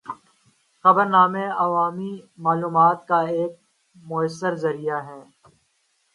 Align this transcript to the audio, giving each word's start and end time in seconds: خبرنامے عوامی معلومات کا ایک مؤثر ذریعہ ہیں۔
خبرنامے 0.85 1.45
عوامی 1.57 2.11
معلومات 2.37 2.99
کا 3.07 3.19
ایک 3.29 3.51
مؤثر 3.95 4.55
ذریعہ 4.55 4.99
ہیں۔ 5.07 5.23